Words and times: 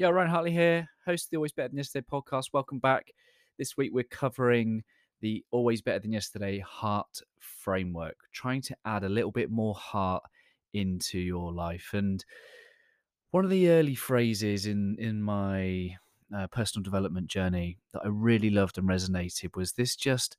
Yeah, 0.00 0.08
Ryan 0.08 0.30
Hartley 0.30 0.52
here, 0.52 0.88
host 1.04 1.26
of 1.26 1.30
the 1.30 1.36
Always 1.36 1.52
Better 1.52 1.68
Than 1.68 1.76
Yesterday 1.76 2.06
podcast. 2.10 2.54
Welcome 2.54 2.78
back. 2.78 3.12
This 3.58 3.76
week 3.76 3.90
we're 3.92 4.04
covering 4.04 4.82
the 5.20 5.44
Always 5.50 5.82
Better 5.82 5.98
Than 5.98 6.14
Yesterday 6.14 6.58
heart 6.60 7.20
framework, 7.38 8.16
trying 8.32 8.62
to 8.62 8.76
add 8.86 9.04
a 9.04 9.10
little 9.10 9.30
bit 9.30 9.50
more 9.50 9.74
heart 9.74 10.22
into 10.72 11.18
your 11.18 11.52
life. 11.52 11.90
And 11.92 12.24
one 13.32 13.44
of 13.44 13.50
the 13.50 13.68
early 13.68 13.94
phrases 13.94 14.64
in 14.64 14.96
in 14.98 15.20
my 15.20 15.96
uh, 16.34 16.46
personal 16.46 16.82
development 16.82 17.26
journey 17.26 17.76
that 17.92 18.00
I 18.02 18.08
really 18.08 18.48
loved 18.48 18.78
and 18.78 18.88
resonated 18.88 19.54
was 19.54 19.72
this: 19.72 19.96
just 19.96 20.38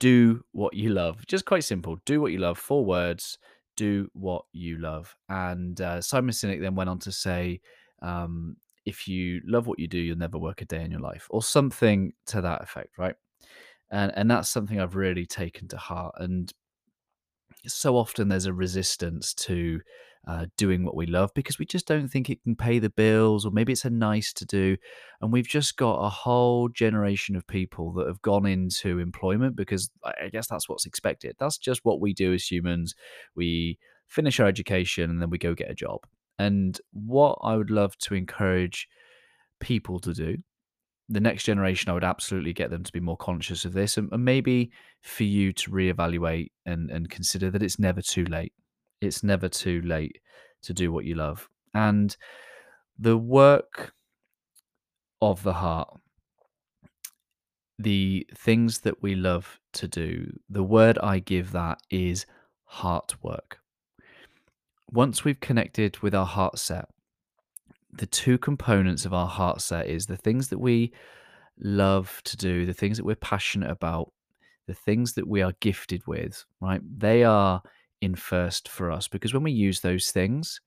do 0.00 0.44
what 0.52 0.72
you 0.72 0.88
love. 0.88 1.26
Just 1.26 1.44
quite 1.44 1.64
simple. 1.64 1.98
Do 2.06 2.22
what 2.22 2.32
you 2.32 2.38
love. 2.38 2.56
Four 2.56 2.86
words. 2.86 3.36
Do 3.76 4.08
what 4.14 4.46
you 4.54 4.78
love. 4.78 5.14
And 5.28 5.78
uh, 5.78 6.00
Simon 6.00 6.32
Sinek 6.32 6.62
then 6.62 6.74
went 6.74 6.88
on 6.88 7.00
to 7.00 7.12
say 7.12 7.60
um, 8.02 8.56
if 8.84 9.08
you 9.08 9.40
love 9.44 9.66
what 9.66 9.78
you 9.78 9.88
do, 9.88 9.98
you'll 9.98 10.16
never 10.18 10.38
work 10.38 10.62
a 10.62 10.64
day 10.64 10.82
in 10.82 10.90
your 10.90 11.00
life, 11.00 11.26
or 11.30 11.42
something 11.42 12.12
to 12.26 12.40
that 12.40 12.62
effect, 12.62 12.98
right? 12.98 13.16
And 13.90 14.12
and 14.16 14.30
that's 14.30 14.48
something 14.48 14.80
I've 14.80 14.96
really 14.96 15.26
taken 15.26 15.68
to 15.68 15.76
heart. 15.76 16.14
And 16.18 16.52
so 17.66 17.96
often 17.96 18.28
there's 18.28 18.46
a 18.46 18.52
resistance 18.52 19.34
to 19.34 19.80
uh, 20.26 20.46
doing 20.56 20.84
what 20.84 20.96
we 20.96 21.06
love 21.06 21.30
because 21.34 21.58
we 21.58 21.64
just 21.64 21.86
don't 21.86 22.08
think 22.08 22.28
it 22.28 22.42
can 22.42 22.56
pay 22.56 22.78
the 22.78 22.90
bills, 22.90 23.46
or 23.46 23.52
maybe 23.52 23.72
it's 23.72 23.84
a 23.84 23.90
nice 23.90 24.32
to 24.32 24.44
do. 24.44 24.76
And 25.20 25.32
we've 25.32 25.46
just 25.46 25.76
got 25.76 25.98
a 25.98 26.08
whole 26.08 26.68
generation 26.68 27.36
of 27.36 27.46
people 27.46 27.92
that 27.92 28.08
have 28.08 28.22
gone 28.22 28.46
into 28.46 28.98
employment 28.98 29.54
because 29.56 29.90
I 30.04 30.28
guess 30.32 30.48
that's 30.48 30.68
what's 30.68 30.86
expected. 30.86 31.36
That's 31.38 31.58
just 31.58 31.84
what 31.84 32.00
we 32.00 32.12
do 32.12 32.34
as 32.34 32.50
humans. 32.50 32.94
We 33.36 33.78
finish 34.08 34.40
our 34.40 34.46
education 34.48 35.10
and 35.10 35.22
then 35.22 35.30
we 35.30 35.38
go 35.38 35.54
get 35.54 35.70
a 35.70 35.74
job. 35.74 36.00
And 36.38 36.78
what 36.92 37.38
I 37.42 37.56
would 37.56 37.70
love 37.70 37.96
to 37.98 38.14
encourage 38.14 38.88
people 39.60 39.98
to 40.00 40.12
do, 40.12 40.36
the 41.08 41.20
next 41.20 41.44
generation, 41.44 41.90
I 41.90 41.94
would 41.94 42.04
absolutely 42.04 42.52
get 42.52 42.70
them 42.70 42.82
to 42.82 42.92
be 42.92 43.00
more 43.00 43.16
conscious 43.16 43.64
of 43.64 43.72
this 43.72 43.96
and, 43.96 44.10
and 44.12 44.24
maybe 44.24 44.70
for 45.02 45.24
you 45.24 45.52
to 45.52 45.70
reevaluate 45.70 46.50
and, 46.64 46.90
and 46.90 47.08
consider 47.08 47.50
that 47.50 47.62
it's 47.62 47.78
never 47.78 48.02
too 48.02 48.24
late. 48.24 48.52
It's 49.00 49.22
never 49.22 49.48
too 49.48 49.80
late 49.82 50.18
to 50.62 50.74
do 50.74 50.90
what 50.92 51.04
you 51.04 51.14
love. 51.14 51.48
And 51.74 52.16
the 52.98 53.16
work 53.16 53.92
of 55.20 55.42
the 55.42 55.54
heart, 55.54 56.00
the 57.78 58.26
things 58.34 58.80
that 58.80 59.02
we 59.02 59.14
love 59.14 59.60
to 59.74 59.86
do, 59.86 60.32
the 60.48 60.62
word 60.62 60.98
I 60.98 61.18
give 61.18 61.52
that 61.52 61.78
is 61.90 62.26
heart 62.64 63.14
work 63.22 63.58
once 64.90 65.24
we've 65.24 65.40
connected 65.40 65.98
with 65.98 66.14
our 66.14 66.26
heart 66.26 66.58
set, 66.58 66.86
the 67.92 68.06
two 68.06 68.38
components 68.38 69.04
of 69.04 69.14
our 69.14 69.26
heart 69.26 69.60
set 69.60 69.86
is 69.86 70.06
the 70.06 70.16
things 70.16 70.48
that 70.48 70.58
we 70.58 70.92
love 71.58 72.20
to 72.24 72.36
do, 72.36 72.66
the 72.66 72.74
things 72.74 72.96
that 72.96 73.06
we're 73.06 73.16
passionate 73.16 73.70
about, 73.70 74.12
the 74.66 74.74
things 74.74 75.14
that 75.14 75.26
we 75.26 75.42
are 75.42 75.52
gifted 75.60 76.06
with, 76.06 76.44
right? 76.60 76.80
They 76.98 77.24
are 77.24 77.62
in 78.00 78.14
first 78.14 78.68
for 78.68 78.90
us 78.90 79.08
because 79.08 79.32
when 79.32 79.42
we 79.42 79.52
use 79.52 79.80
those 79.80 80.10
things, 80.10 80.60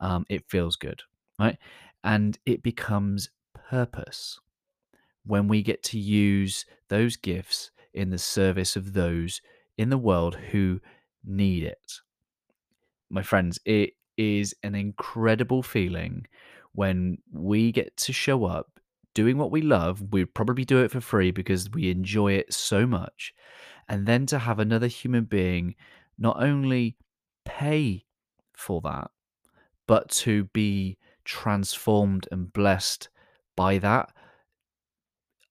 um, 0.00 0.24
it 0.30 0.48
feels 0.48 0.76
good, 0.76 1.02
right? 1.38 1.58
And 2.02 2.38
it 2.46 2.62
becomes 2.62 3.30
purpose 3.54 4.40
when 5.26 5.48
we 5.48 5.62
get 5.62 5.82
to 5.82 5.98
use 5.98 6.64
those 6.88 7.16
gifts 7.16 7.70
in 7.92 8.10
the 8.10 8.18
service 8.18 8.76
of 8.76 8.94
those 8.94 9.42
in 9.76 9.90
the 9.90 9.98
world 9.98 10.36
who 10.36 10.80
need 11.24 11.62
it 11.62 12.00
my 13.10 13.22
friends, 13.22 13.58
it 13.64 13.90
is 14.16 14.54
an 14.62 14.74
incredible 14.74 15.62
feeling 15.62 16.26
when 16.72 17.18
we 17.32 17.72
get 17.72 17.96
to 17.96 18.12
show 18.12 18.44
up 18.44 18.80
doing 19.14 19.36
what 19.36 19.50
we 19.50 19.62
love. 19.62 20.12
We'd 20.12 20.34
probably 20.34 20.64
do 20.64 20.82
it 20.82 20.90
for 20.90 21.00
free 21.00 21.30
because 21.30 21.70
we 21.70 21.90
enjoy 21.90 22.32
it 22.32 22.52
so 22.52 22.86
much. 22.86 23.34
And 23.88 24.06
then 24.06 24.26
to 24.26 24.38
have 24.38 24.58
another 24.58 24.86
human 24.86 25.24
being 25.24 25.74
not 26.18 26.40
only 26.42 26.96
pay 27.44 28.04
for 28.52 28.80
that, 28.82 29.10
but 29.88 30.08
to 30.10 30.44
be 30.44 30.98
transformed 31.24 32.28
and 32.30 32.52
blessed 32.52 33.08
by 33.56 33.78
that. 33.78 34.10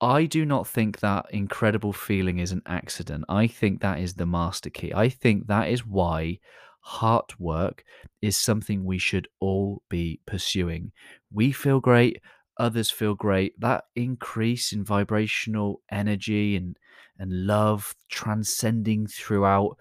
I 0.00 0.26
do 0.26 0.44
not 0.44 0.66
think 0.66 1.00
that 1.00 1.26
incredible 1.30 1.92
feeling 1.92 2.38
is 2.38 2.50
an 2.52 2.62
accident. 2.66 3.24
I 3.28 3.46
think 3.46 3.80
that 3.80 4.00
is 4.00 4.14
the 4.14 4.26
master 4.26 4.70
key. 4.70 4.92
I 4.92 5.08
think 5.08 5.46
that 5.46 5.68
is 5.68 5.86
why 5.86 6.40
heart 6.84 7.40
work 7.40 7.82
is 8.20 8.36
something 8.36 8.84
we 8.84 8.98
should 8.98 9.26
all 9.40 9.82
be 9.88 10.20
pursuing. 10.26 10.92
We 11.32 11.50
feel 11.50 11.80
great, 11.80 12.20
others 12.58 12.90
feel 12.90 13.14
great. 13.14 13.58
That 13.58 13.84
increase 13.96 14.70
in 14.70 14.84
vibrational 14.84 15.80
energy 15.90 16.56
and, 16.56 16.76
and 17.18 17.46
love 17.46 17.94
transcending 18.10 19.06
throughout 19.06 19.78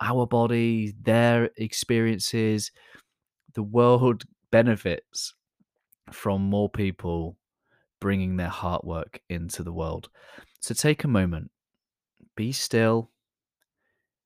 our 0.00 0.26
body, 0.26 0.94
their 1.02 1.50
experiences, 1.58 2.72
the 3.54 3.62
world 3.62 4.24
benefits 4.50 5.34
from 6.10 6.40
more 6.40 6.70
people 6.70 7.36
bringing 8.00 8.36
their 8.36 8.48
heart 8.48 8.84
work 8.84 9.20
into 9.28 9.62
the 9.62 9.72
world. 9.72 10.08
So 10.60 10.72
take 10.72 11.04
a 11.04 11.08
moment, 11.08 11.50
be 12.36 12.52
still, 12.52 13.10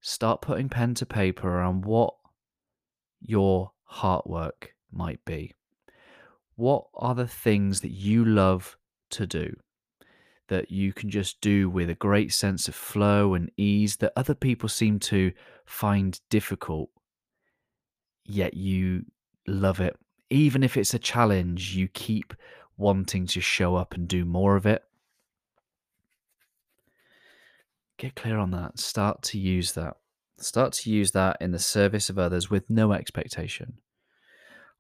start 0.03 0.43
putting 0.43 0.69
pen 0.69 0.95
to 0.95 1.07
paper 1.07 1.49
around 1.49 1.85
what 1.85 2.15
your 3.21 3.71
heart 3.85 4.29
work 4.29 4.75
might 4.91 5.25
be. 5.25 5.55
What 6.57 6.87
are 6.95 7.15
the 7.15 7.29
things 7.29 7.81
that 7.81 7.93
you 7.93 8.25
love 8.25 8.77
to 9.11 9.27
do 9.27 9.57
that 10.49 10.71
you 10.71 10.93
can 10.93 11.09
just 11.09 11.41
do 11.41 11.71
with 11.71 11.89
a 11.89 11.95
great 11.95 12.33
sense 12.33 12.69
of 12.69 12.75
flow 12.75 13.33
and 13.35 13.51
ease 13.57 13.97
that 13.99 14.13
other 14.17 14.35
people 14.35 14.69
seem 14.69 14.99
to 14.99 15.33
find 15.65 16.21
difficult, 16.29 16.91
yet 18.27 18.55
you 18.55 19.07
love 19.47 19.81
it? 19.81 19.97
Even 20.31 20.63
if 20.63 20.77
it's 20.77 20.95
a 20.95 20.99
challenge, 20.99 21.77
you 21.77 21.87
keep 21.89 22.35
wanting 22.77 23.27
to 23.27 23.41
show 23.41 23.77
up 23.77 23.95
and 23.95 24.09
do 24.09 24.25
more 24.25 24.57
of 24.57 24.67
it. 24.67 24.83
Get 28.03 28.17
clear 28.17 28.37
on 28.37 28.51
that. 28.51 28.81
Start 28.81 29.23
to 29.23 29.39
use 29.39 29.75
that. 29.75 29.95
Start 30.41 30.73
to 30.73 30.91
use 30.91 31.13
that 31.13 31.37
in 31.41 31.53
the 31.53 31.61
service 31.61 32.11
of 32.11 32.19
others 32.19 32.51
with 32.51 32.69
no 32.69 32.91
expectation. 32.91 33.75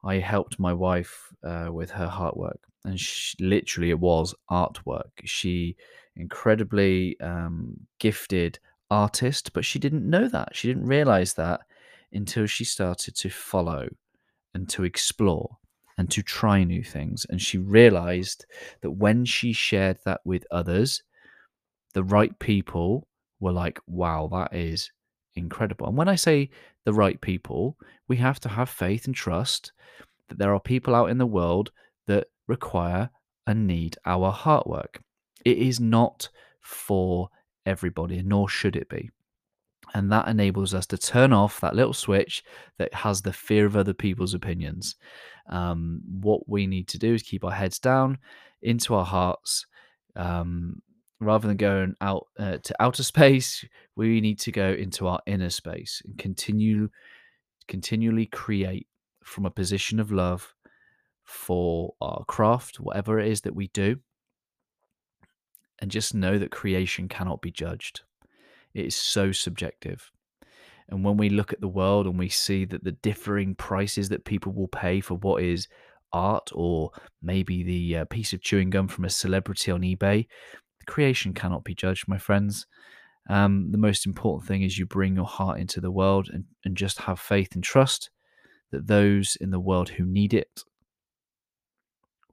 I 0.02 0.16
helped 0.16 0.58
my 0.58 0.72
wife 0.72 1.28
uh, 1.44 1.68
with 1.70 1.92
her 1.92 2.08
heart 2.08 2.36
work, 2.36 2.58
and 2.84 2.98
she, 2.98 3.36
literally 3.38 3.90
it 3.90 4.00
was 4.00 4.34
artwork. 4.50 5.12
She 5.24 5.76
incredibly 6.16 7.16
um, 7.20 7.86
gifted 8.00 8.58
artist, 8.90 9.52
but 9.52 9.64
she 9.64 9.78
didn't 9.78 10.10
know 10.10 10.26
that. 10.26 10.56
She 10.56 10.66
didn't 10.66 10.86
realize 10.86 11.34
that 11.34 11.60
until 12.12 12.46
she 12.46 12.64
started 12.64 13.14
to 13.18 13.30
follow 13.30 13.86
and 14.52 14.68
to 14.70 14.82
explore 14.82 15.58
and 15.96 16.10
to 16.10 16.24
try 16.24 16.64
new 16.64 16.82
things. 16.82 17.24
And 17.30 17.40
she 17.40 17.56
realized 17.56 18.46
that 18.80 18.90
when 18.90 19.24
she 19.24 19.52
shared 19.52 19.98
that 20.06 20.22
with 20.24 20.44
others, 20.50 21.04
the 21.94 22.02
right 22.02 22.36
people 22.40 23.06
were 23.42 23.52
like, 23.52 23.80
wow, 23.86 24.28
that 24.32 24.54
is 24.56 24.90
incredible. 25.34 25.88
And 25.88 25.96
when 25.96 26.08
I 26.08 26.14
say 26.14 26.48
the 26.84 26.92
right 26.92 27.20
people, 27.20 27.76
we 28.06 28.16
have 28.18 28.38
to 28.40 28.48
have 28.48 28.68
faith 28.70 29.06
and 29.06 29.14
trust 29.14 29.72
that 30.28 30.38
there 30.38 30.54
are 30.54 30.60
people 30.60 30.94
out 30.94 31.10
in 31.10 31.18
the 31.18 31.26
world 31.26 31.72
that 32.06 32.28
require 32.46 33.10
and 33.46 33.66
need 33.66 33.96
our 34.06 34.30
heart 34.30 34.66
work. 34.66 35.02
It 35.44 35.58
is 35.58 35.80
not 35.80 36.28
for 36.60 37.28
everybody, 37.66 38.22
nor 38.22 38.48
should 38.48 38.76
it 38.76 38.88
be. 38.88 39.10
And 39.92 40.10
that 40.12 40.28
enables 40.28 40.72
us 40.72 40.86
to 40.86 40.96
turn 40.96 41.32
off 41.32 41.60
that 41.60 41.74
little 41.74 41.92
switch 41.92 42.44
that 42.78 42.94
has 42.94 43.22
the 43.22 43.32
fear 43.32 43.66
of 43.66 43.76
other 43.76 43.92
people's 43.92 44.34
opinions. 44.34 44.94
Um, 45.50 46.00
what 46.20 46.48
we 46.48 46.68
need 46.68 46.86
to 46.88 46.98
do 46.98 47.12
is 47.12 47.22
keep 47.22 47.44
our 47.44 47.50
heads 47.50 47.80
down 47.80 48.18
into 48.62 48.94
our 48.94 49.04
hearts, 49.04 49.66
um, 50.14 50.80
rather 51.22 51.48
than 51.48 51.56
going 51.56 51.94
out 52.00 52.26
uh, 52.38 52.58
to 52.62 52.74
outer 52.80 53.02
space, 53.02 53.64
we 53.96 54.20
need 54.20 54.38
to 54.40 54.52
go 54.52 54.72
into 54.72 55.06
our 55.06 55.20
inner 55.26 55.50
space 55.50 56.02
and 56.04 56.18
continue 56.18 56.88
continually 57.68 58.26
create 58.26 58.88
from 59.22 59.46
a 59.46 59.50
position 59.50 60.00
of 60.00 60.10
love 60.10 60.54
for 61.22 61.94
our 62.00 62.24
craft, 62.24 62.80
whatever 62.80 63.18
it 63.20 63.28
is 63.28 63.42
that 63.42 63.54
we 63.54 63.68
do. 63.68 63.96
And 65.80 65.90
just 65.90 66.14
know 66.14 66.38
that 66.38 66.50
creation 66.50 67.08
cannot 67.08 67.40
be 67.40 67.50
judged. 67.50 68.02
It 68.74 68.86
is 68.86 68.94
so 68.94 69.32
subjective. 69.32 70.10
And 70.88 71.04
when 71.04 71.16
we 71.16 71.28
look 71.28 71.52
at 71.52 71.60
the 71.60 71.68
world 71.68 72.06
and 72.06 72.18
we 72.18 72.28
see 72.28 72.64
that 72.66 72.84
the 72.84 72.92
differing 72.92 73.54
prices 73.54 74.08
that 74.10 74.24
people 74.24 74.52
will 74.52 74.68
pay 74.68 75.00
for 75.00 75.14
what 75.14 75.42
is 75.42 75.68
art 76.12 76.50
or 76.52 76.90
maybe 77.22 77.62
the 77.62 77.98
uh, 77.98 78.04
piece 78.06 78.32
of 78.32 78.42
chewing 78.42 78.70
gum 78.70 78.88
from 78.88 79.04
a 79.04 79.10
celebrity 79.10 79.70
on 79.70 79.80
eBay, 79.80 80.26
creation 80.86 81.34
cannot 81.34 81.64
be 81.64 81.74
judged, 81.74 82.08
my 82.08 82.18
friends. 82.18 82.66
Um, 83.28 83.70
the 83.70 83.78
most 83.78 84.06
important 84.06 84.48
thing 84.48 84.62
is 84.62 84.78
you 84.78 84.86
bring 84.86 85.14
your 85.14 85.26
heart 85.26 85.60
into 85.60 85.80
the 85.80 85.90
world 85.90 86.28
and, 86.32 86.44
and 86.64 86.76
just 86.76 86.98
have 87.02 87.20
faith 87.20 87.54
and 87.54 87.62
trust 87.62 88.10
that 88.72 88.86
those 88.86 89.36
in 89.40 89.50
the 89.50 89.60
world 89.60 89.90
who 89.90 90.04
need 90.04 90.34
it 90.34 90.64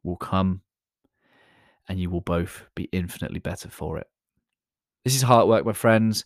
will 0.04 0.18
come 0.18 0.62
and 1.88 2.00
you 2.00 2.10
will 2.10 2.22
both 2.22 2.66
be 2.76 2.90
infinitely 2.92 3.40
better 3.40 3.70
for 3.70 3.98
it. 3.98 4.08
This 5.04 5.16
is 5.16 5.22
Heart 5.22 5.48
Work, 5.48 5.66
my 5.66 5.74
friends. 5.74 6.24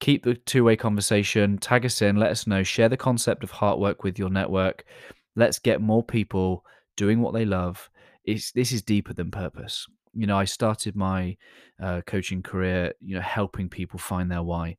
Keep 0.00 0.24
the 0.24 0.34
two 0.34 0.64
way 0.64 0.76
conversation. 0.76 1.58
Tag 1.58 1.84
us 1.84 2.00
in. 2.02 2.16
Let 2.16 2.30
us 2.30 2.46
know. 2.46 2.62
Share 2.62 2.88
the 2.88 2.96
concept 2.96 3.44
of 3.44 3.50
heart 3.50 3.78
work 3.78 4.02
with 4.02 4.18
your 4.18 4.30
network. 4.30 4.84
Let's 5.36 5.58
get 5.58 5.80
more 5.80 6.02
people 6.02 6.64
doing 6.96 7.20
what 7.20 7.34
they 7.34 7.44
love. 7.44 7.90
It's, 8.24 8.52
this 8.52 8.72
is 8.72 8.82
deeper 8.82 9.12
than 9.12 9.30
purpose. 9.30 9.86
You 10.14 10.26
know, 10.26 10.38
I 10.38 10.44
started 10.44 10.96
my 10.96 11.36
uh, 11.80 12.02
coaching 12.06 12.42
career, 12.42 12.94
you 13.00 13.14
know, 13.14 13.20
helping 13.20 13.68
people 13.68 13.98
find 13.98 14.30
their 14.30 14.42
why. 14.42 14.76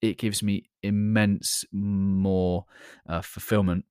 It 0.00 0.18
gives 0.18 0.42
me 0.42 0.70
immense 0.82 1.64
more 1.72 2.66
uh, 3.08 3.22
fulfillment 3.22 3.84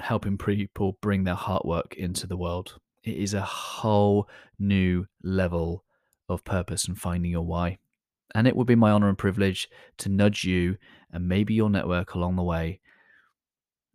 helping 0.00 0.38
people 0.38 0.98
bring 1.00 1.24
their 1.24 1.34
heart 1.34 1.64
work 1.64 1.94
into 1.94 2.26
the 2.26 2.36
world. 2.36 2.78
It 3.04 3.16
is 3.16 3.34
a 3.34 3.42
whole 3.42 4.28
new 4.58 5.06
level 5.22 5.84
of 6.28 6.44
purpose 6.44 6.86
and 6.86 6.98
finding 6.98 7.30
your 7.30 7.46
why. 7.46 7.78
And 8.34 8.46
it 8.46 8.56
would 8.56 8.66
be 8.66 8.74
my 8.74 8.90
honor 8.90 9.08
and 9.08 9.18
privilege 9.18 9.68
to 9.98 10.08
nudge 10.08 10.44
you 10.44 10.76
and 11.12 11.28
maybe 11.28 11.54
your 11.54 11.70
network 11.70 12.14
along 12.14 12.36
the 12.36 12.42
way. 12.42 12.80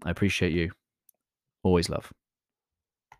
I 0.03 0.11
appreciate 0.11 0.51
you. 0.51 0.71
Always 1.63 1.89
love. 1.89 2.11